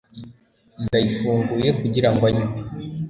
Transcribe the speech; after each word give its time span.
Ndayifunguye 0.83 1.67
kugirango 1.79 2.23
anywe 2.31 2.47